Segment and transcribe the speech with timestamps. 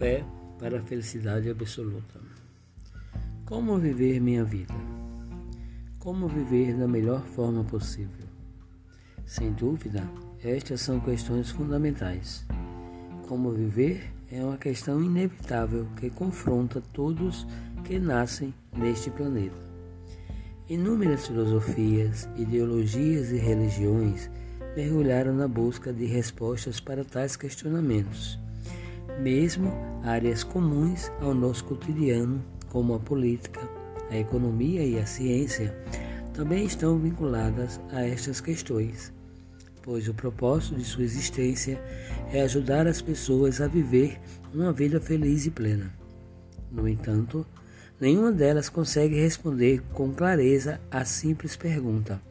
[0.00, 0.24] Fé
[0.58, 2.18] para a felicidade absoluta.
[3.44, 4.72] Como viver minha vida?
[5.98, 8.24] Como viver da melhor forma possível?
[9.26, 10.02] Sem dúvida,
[10.42, 12.46] estas são questões fundamentais.
[13.28, 17.46] Como viver é uma questão inevitável que confronta todos
[17.84, 19.60] que nascem neste planeta.
[20.66, 24.30] Inúmeras filosofias, ideologias e religiões
[24.74, 28.40] mergulharam na busca de respostas para tais questionamentos.
[29.20, 29.70] Mesmo
[30.02, 33.60] áreas comuns ao nosso cotidiano, como a política,
[34.08, 35.76] a economia e a ciência,
[36.32, 39.12] também estão vinculadas a estas questões,
[39.82, 41.78] pois o propósito de sua existência
[42.32, 44.18] é ajudar as pessoas a viver
[44.54, 45.92] uma vida feliz e plena.
[46.72, 47.46] No entanto,
[48.00, 52.22] nenhuma delas consegue responder com clareza a simples pergunta: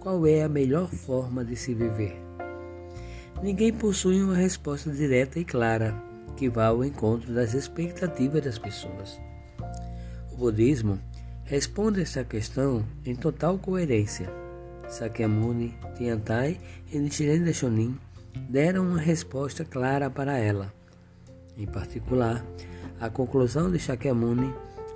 [0.00, 2.20] qual é a melhor forma de se viver?
[3.40, 9.20] Ninguém possui uma resposta direta e clara que vá ao encontro das expectativas das pessoas.
[10.32, 10.98] O budismo
[11.44, 14.28] responde esta questão em total coerência.
[14.88, 16.58] Sakyamuni, Tiantai
[16.92, 17.98] e Nichiren Daishonin
[18.48, 20.72] deram uma resposta clara para ela.
[21.56, 22.44] Em particular,
[23.00, 24.54] a conclusão de Shakyamuni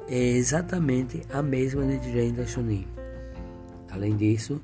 [0.09, 2.87] é exatamente a mesma de Nichiren Daishonin.
[3.91, 4.61] Além disso,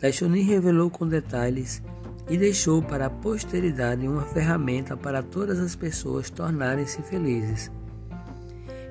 [0.00, 1.82] Daishonin revelou com detalhes
[2.28, 7.70] e deixou para a posteridade uma ferramenta para todas as pessoas tornarem-se felizes.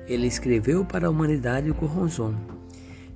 [0.06, 2.34] Ele escreveu para a humanidade o Goronzon,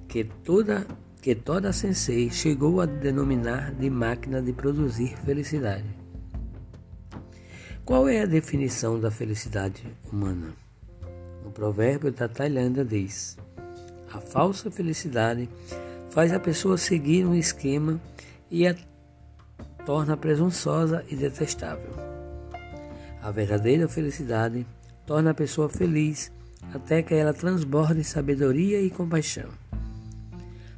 [0.06, 0.86] que toda
[1.20, 5.86] que toda sensei chegou a denominar de máquina de produzir felicidade.
[7.84, 10.52] Qual é a definição da felicidade humana?
[11.46, 13.38] O provérbio da Tailândia diz:
[14.12, 15.48] a falsa felicidade
[16.10, 18.00] faz a pessoa seguir um esquema
[18.50, 18.74] e a
[19.84, 21.92] torna presunçosa e detestável.
[23.22, 24.66] A verdadeira felicidade
[25.06, 26.32] torna a pessoa feliz
[26.72, 29.48] até que ela transborde sabedoria e compaixão.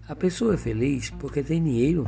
[0.08, 2.06] A pessoa é feliz porque tem dinheiro.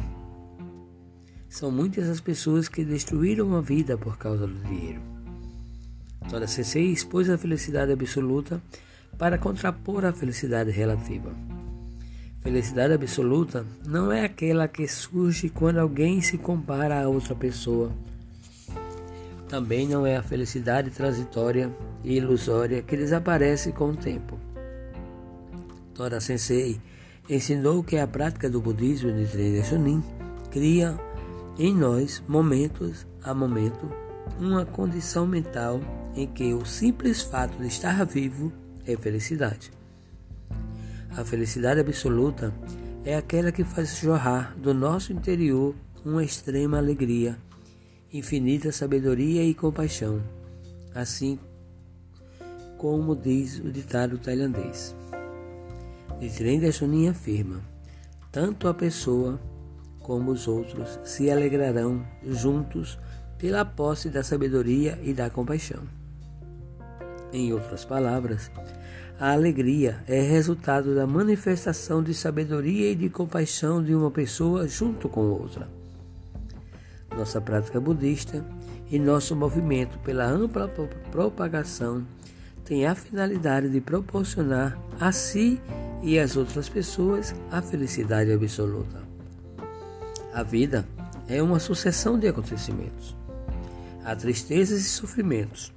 [1.48, 5.00] São muitas as pessoas que destruíram a vida por causa do dinheiro.
[6.28, 8.60] Toda CC expôs a felicidade absoluta
[9.16, 11.34] para contrapor a felicidade relativa.
[12.46, 17.90] Felicidade absoluta não é aquela que surge quando alguém se compara a outra pessoa.
[19.48, 21.74] Também não é a felicidade transitória
[22.04, 24.38] e ilusória que desaparece com o tempo.
[25.92, 26.80] Tora Sensei
[27.28, 30.00] ensinou que a prática do budismo de Trina Shunin
[30.48, 30.96] cria
[31.58, 33.90] em nós, momentos a momento,
[34.38, 35.80] uma condição mental
[36.14, 38.52] em que o simples fato de estar vivo
[38.86, 39.72] é felicidade.
[41.16, 42.52] A felicidade absoluta
[43.02, 47.38] é aquela que faz jorrar do nosso interior uma extrema alegria,
[48.12, 50.22] infinita sabedoria e compaixão,
[50.94, 51.38] assim
[52.76, 54.94] como diz o ditado tailandês.
[56.20, 57.62] Nichiren Daishonin afirma:
[58.30, 59.40] tanto a pessoa
[60.00, 62.98] como os outros se alegrarão juntos
[63.38, 65.82] pela posse da sabedoria e da compaixão.
[67.32, 68.50] Em outras palavras,
[69.18, 75.08] a alegria é resultado da manifestação de sabedoria e de compaixão de uma pessoa junto
[75.08, 75.68] com outra.
[77.16, 78.44] Nossa prática budista
[78.90, 80.68] e nosso movimento pela ampla
[81.10, 82.06] propagação
[82.62, 85.60] tem a finalidade de proporcionar a si
[86.02, 89.02] e às outras pessoas a felicidade absoluta.
[90.34, 90.86] A vida
[91.26, 93.16] é uma sucessão de acontecimentos.
[94.04, 95.72] Há tristezas e sofrimentos,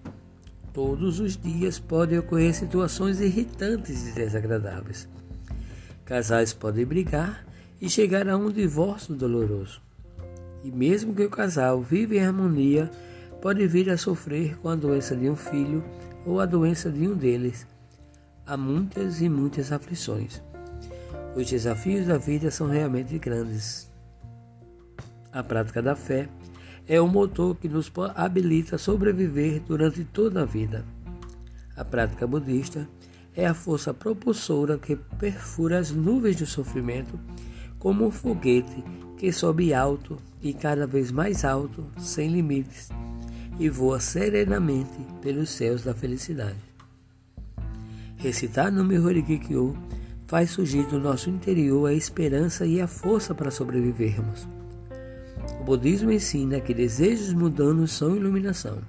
[0.80, 5.10] Todos os dias podem ocorrer situações irritantes e desagradáveis.
[6.06, 7.46] Casais podem brigar
[7.82, 9.82] e chegar a um divórcio doloroso.
[10.64, 12.90] E mesmo que o casal viva em harmonia,
[13.42, 15.84] pode vir a sofrer com a doença de um filho
[16.26, 17.68] ou a doença de um deles.
[18.46, 20.42] Há muitas e muitas aflições.
[21.36, 23.92] Os desafios da vida são realmente grandes.
[25.34, 26.30] A prática da fé
[26.90, 30.84] é o motor que nos habilita a sobreviver durante toda a vida.
[31.78, 32.90] A prática budista
[33.36, 37.20] é a força propulsora que perfura as nuvens de sofrimento
[37.78, 38.84] como um foguete
[39.18, 42.90] que sobe alto e cada vez mais alto, sem limites,
[43.60, 46.58] e voa serenamente pelos céus da felicidade.
[48.18, 49.78] Recitar no Mihori Kikyo
[50.26, 54.59] faz surgir do nosso interior a esperança e a força para sobrevivermos.
[55.60, 58.80] O budismo ensina que desejos mundanos são iluminação,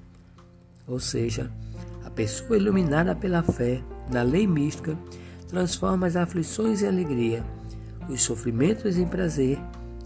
[0.86, 1.50] ou seja,
[2.04, 4.98] a pessoa iluminada pela fé na lei mística
[5.48, 7.44] transforma as aflições em alegria,
[8.08, 9.58] os sofrimentos em prazer,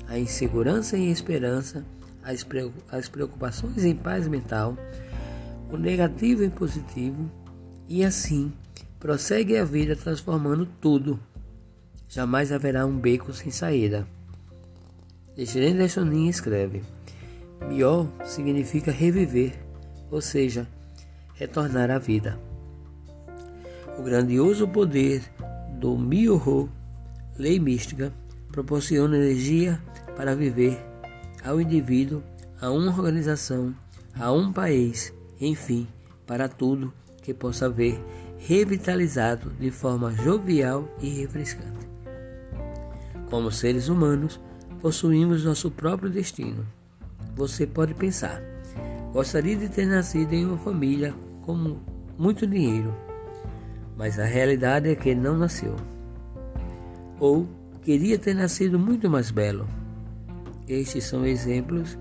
[0.09, 1.85] a insegurança em esperança,
[2.23, 4.77] as preocupações em paz mental,
[5.71, 7.31] o negativo em positivo
[7.89, 8.53] e assim
[8.99, 11.21] prossegue a vida transformando tudo.
[12.09, 14.07] Jamais haverá um beco sem saída.
[15.37, 16.83] Desirene Lechonin escreve:
[17.69, 19.53] Mior significa reviver,
[20.11, 20.69] ou seja,
[21.35, 22.39] retornar à vida.
[23.99, 25.23] O grandioso poder
[25.81, 26.71] do Myoho,
[27.37, 28.13] lei mística,
[28.53, 29.81] proporciona energia
[30.17, 30.79] para viver
[31.45, 32.23] ao indivíduo,
[32.61, 33.75] a uma organização,
[34.19, 35.87] a um país, enfim,
[36.27, 36.93] para tudo
[37.23, 38.01] que possa ver
[38.39, 41.89] revitalizado de forma jovial e refrescante.
[43.29, 44.41] Como seres humanos,
[44.85, 46.63] possuímos nosso próprio destino.
[47.37, 48.43] Você pode pensar:
[49.15, 51.79] gostaria de ter nascido em uma família com
[52.19, 52.95] muito dinheiro,
[53.97, 55.75] mas a realidade é que não nasceu.
[57.19, 57.49] Ou
[57.81, 59.67] queria ter nascido muito mais belo.
[60.69, 61.97] Estes são exemplos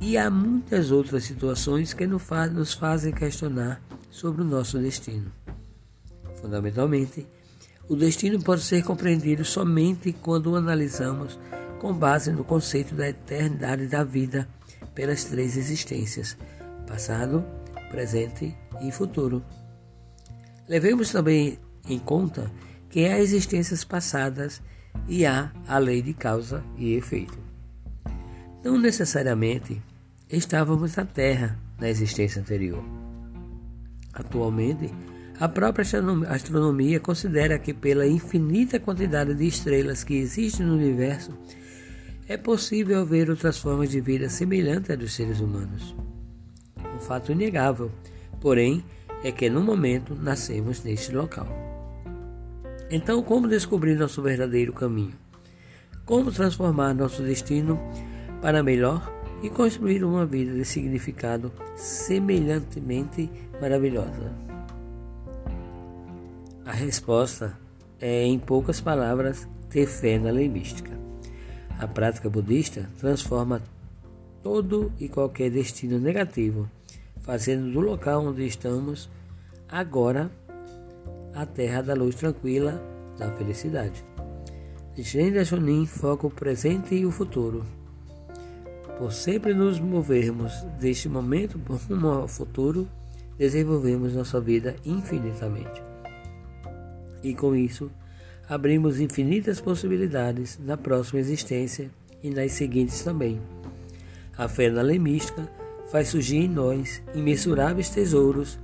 [0.00, 3.82] e há muitas outras situações que nos fazem questionar
[4.12, 5.32] sobre o nosso destino.
[6.40, 7.26] Fundamentalmente,
[7.88, 11.36] o destino pode ser compreendido somente quando o analisamos
[11.76, 14.48] com base no conceito da eternidade da vida
[14.94, 16.36] pelas três existências:
[16.86, 17.44] passado,
[17.90, 19.44] presente e futuro.
[20.68, 21.58] Levemos também
[21.88, 22.50] em conta
[22.90, 24.60] que há existências passadas
[25.08, 27.38] e há a lei de causa e efeito.
[28.64, 29.80] Não necessariamente
[30.28, 32.82] estávamos na Terra na existência anterior.
[34.12, 34.90] Atualmente,
[35.38, 35.84] a própria
[36.30, 41.32] astronomia considera que, pela infinita quantidade de estrelas que existem no universo,
[42.28, 45.94] é possível ver outras formas de vida semelhantes à dos seres humanos.
[46.94, 47.90] Um fato inegável,
[48.40, 48.84] porém,
[49.22, 51.46] é que no momento nascemos neste local.
[52.90, 55.14] Então, como descobrir nosso verdadeiro caminho?
[56.04, 57.78] Como transformar nosso destino
[58.40, 59.12] para melhor
[59.42, 63.30] e construir uma vida de significado semelhantemente
[63.60, 64.32] maravilhosa?
[66.64, 67.56] A resposta
[68.00, 70.96] é, em poucas palavras, ter fé na lei mística.
[71.78, 73.60] A prática budista transforma
[74.42, 76.70] todo e qualquer destino negativo,
[77.20, 79.10] fazendo do local onde estamos
[79.68, 80.30] agora
[81.34, 82.80] a terra da luz tranquila
[83.18, 84.04] da felicidade.
[84.96, 87.66] Nichiren Shonin foca o presente e o futuro.
[88.98, 92.88] Por sempre nos movermos deste momento rumo ao futuro,
[93.36, 95.82] desenvolvemos nossa vida infinitamente.
[97.22, 97.90] E com isso,
[98.48, 101.90] abrimos infinitas possibilidades na próxima existência
[102.22, 103.40] e nas seguintes também.
[104.36, 105.48] A fé na lei mística
[105.90, 108.58] faz surgir em nós imensuráveis tesouros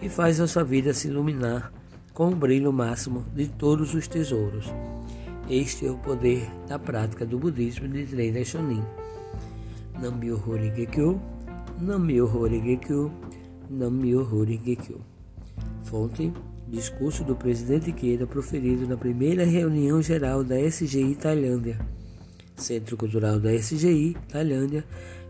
[0.00, 1.72] e faz nossa vida se iluminar
[2.12, 4.72] com o brilho máximo de todos os tesouros.
[5.48, 8.82] Este é o poder da prática do budismo de Trem Shonin.
[10.00, 11.20] Nam-myoho Renge-kyo,
[11.80, 13.12] Nam-myoho Renge-kyo,
[13.68, 15.00] Nam-myoho Renge-kyo.
[15.84, 16.32] Fonte:
[16.74, 21.78] Discurso do presidente Queira proferido na primeira reunião geral da SGI Tailândia.
[22.56, 24.84] Centro Cultural da SGI Tailândia,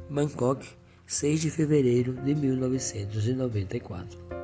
[0.09, 0.67] Bangkok,
[1.07, 4.44] 6 de fevereiro de 1994.